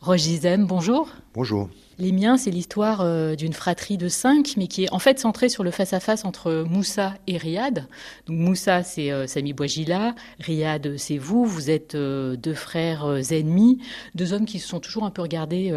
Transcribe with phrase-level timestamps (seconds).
[0.00, 1.10] Roche Gizem, bonjour.
[1.34, 1.68] Bonjour.
[1.98, 5.50] Les miens, c'est l'histoire euh, d'une fratrie de cinq, mais qui est en fait centrée
[5.50, 7.86] sur le face-à-face entre Moussa et Riyad.
[8.26, 11.44] Donc Moussa, c'est euh, Sami Bouajila, Riyad, c'est vous.
[11.44, 13.82] Vous êtes euh, deux frères ennemis,
[14.14, 15.70] deux hommes qui se sont toujours un peu regardés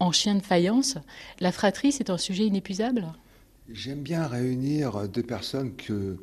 [0.00, 0.96] en chien de faïence.
[1.40, 3.04] La fratrie, c'est un sujet inépuisable?
[3.70, 6.16] J'aime bien réunir deux personnes que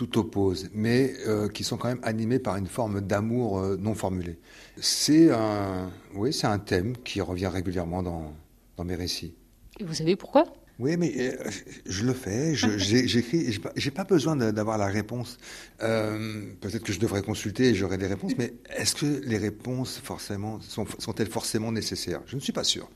[0.00, 3.94] tout oppose, mais euh, qui sont quand même animés par une forme d'amour euh, non
[3.94, 4.38] formulé.
[4.78, 8.32] C'est un, oui, c'est un thème qui revient régulièrement dans,
[8.78, 9.34] dans mes récits.
[9.78, 10.44] Et vous savez pourquoi?
[10.80, 11.50] Oui, mais euh,
[11.86, 15.38] je le fais, j'écris, j'ai pas besoin d'avoir la réponse.
[15.78, 20.60] Peut-être que je devrais consulter et j'aurai des réponses, mais est-ce que les réponses forcément
[20.60, 22.20] sont, sont-elles forcément nécessaires?
[22.26, 22.88] Je ne suis pas sûr.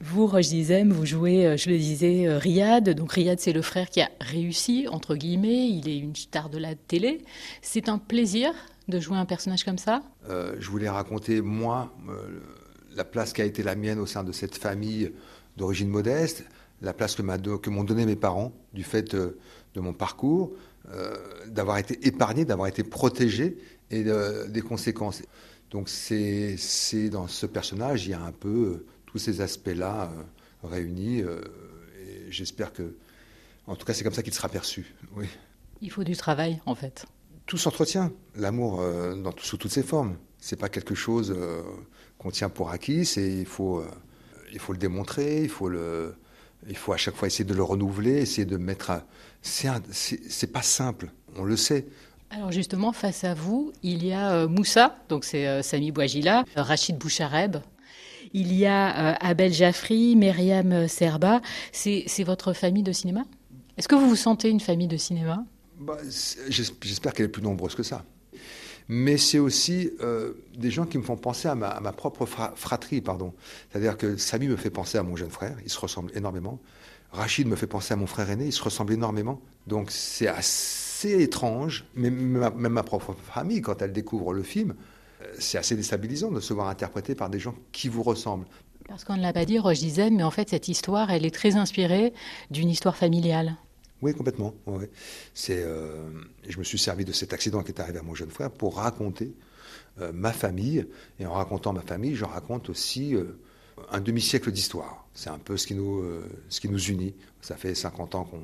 [0.00, 2.90] Vous, Roche Dizem, vous jouez, euh, je le disais, euh, Riyad.
[2.90, 5.68] Donc Riyad, c'est le frère qui a réussi, entre guillemets.
[5.68, 7.24] Il est une star de la télé.
[7.60, 8.52] C'est un plaisir
[8.88, 10.02] de jouer un personnage comme ça?
[10.28, 11.94] Euh, Je voulais raconter, moi,
[12.96, 15.12] la place qui a été la mienne au sein de cette famille
[15.56, 16.44] d'origine modeste,
[16.82, 19.36] la place que m'ont donné mes parents du fait de,
[19.76, 20.52] mon parcours,
[21.46, 23.56] d'avoir été épargné, d'avoir été protégé
[23.90, 25.22] et des conséquences.
[25.70, 31.22] Donc c'est dans ce personnage, il y a un peu tous ces aspects-là euh, réunis.
[31.22, 31.40] Euh,
[32.00, 32.96] et j'espère que,
[33.66, 34.94] en tout cas, c'est comme ça qu'il sera perçu.
[35.14, 35.26] Oui.
[35.80, 37.06] Il faut du travail, en fait.
[37.46, 38.12] Tout s'entretient.
[38.36, 40.16] L'amour, euh, sous toutes ses formes.
[40.38, 41.36] C'est pas quelque chose
[42.18, 43.04] qu'on tient pour acquis.
[43.04, 43.84] C'est il faut,
[44.52, 45.42] il faut le démontrer.
[45.42, 46.16] Il faut le,
[46.68, 48.92] il faut à chaque fois essayer de le renouveler, essayer de mettre.
[49.40, 51.10] C'est pas simple.
[51.36, 51.86] On le sait.
[52.30, 57.58] Alors justement, face à vous, il y a Moussa, donc c'est Sami Bouajila, Rachid Bouchareb,
[58.32, 61.40] il y a euh, Abel Jaffry, Myriam Serba.
[61.72, 63.24] C'est votre famille de cinéma?
[63.76, 65.44] Est-ce que vous vous sentez une famille de cinéma?
[65.78, 65.98] Bah,
[66.48, 68.04] J'espère qu'elle est plus nombreuse que ça.
[68.88, 73.32] Mais c'est aussi euh, des gens qui me font penser à ma, propre fratrie, pardon.
[73.70, 76.58] C'est-à-dire que Samy me fait penser à mon jeune frère, il se ressemble énormément.
[77.10, 79.40] Rachid me fait penser à mon frère aîné, il se ressemble énormément.
[79.66, 84.74] Donc c'est assez étrange, mais même ma propre famille, quand elle découvre le film,
[85.38, 88.46] c'est assez déstabilisant de se voir interprété par des gens qui vous ressemblent.
[88.88, 91.34] Parce qu'on ne l'a pas dit, Roche disais, mais en fait, cette histoire, elle est
[91.34, 92.12] très inspirée
[92.50, 93.56] d'une histoire familiale.
[94.02, 94.54] Oui, complètement.
[95.32, 96.10] C'est, euh,
[96.48, 98.76] je me suis servi de cet accident qui est arrivé à mon jeune frère pour
[98.76, 99.32] raconter
[100.00, 100.86] euh, ma famille.
[101.20, 103.38] Et en racontant ma famille, je raconte aussi euh,
[103.92, 105.06] un demi-siècle d'histoire.
[105.14, 106.02] C'est un peu ce qui, nous,
[106.88, 107.14] unit.
[107.42, 108.40] Ça fait 50 ans, qu'on,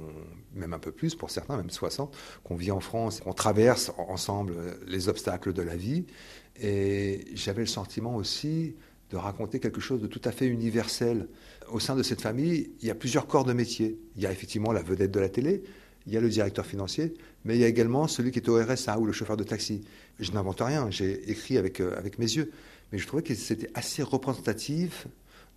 [0.54, 4.54] même un peu plus pour certains, même 60, qu'on vit en France, qu'on traverse ensemble
[4.86, 6.04] les obstacles de la vie.
[6.60, 8.76] Et j'avais le sentiment aussi
[9.10, 11.28] de raconter quelque chose de tout à fait universel.
[11.70, 13.98] Au sein de cette famille, il y a plusieurs corps de métier.
[14.16, 15.62] Il y a effectivement la vedette de la télé,
[16.06, 17.14] il y a le directeur financier,
[17.44, 19.82] mais il y a également celui qui est au RSA ou le chauffeur de taxi.
[20.20, 22.50] Je n'invente rien, j'ai écrit avec, euh, avec mes yeux,
[22.92, 25.06] mais je trouvais que c'était assez représentatif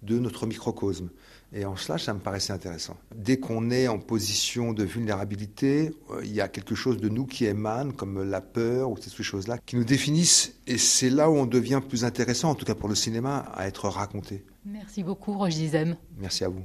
[0.01, 1.09] de notre microcosme.
[1.53, 2.95] Et en cela, ça me paraissait intéressant.
[3.13, 7.25] Dès qu'on est en position de vulnérabilité, euh, il y a quelque chose de nous
[7.25, 10.55] qui émane, comme la peur ou ces choses-là, qui nous définissent.
[10.65, 13.67] Et c'est là où on devient plus intéressant, en tout cas pour le cinéma, à
[13.67, 14.45] être raconté.
[14.65, 15.97] Merci beaucoup, Roger Dizem.
[16.17, 16.63] Merci à vous.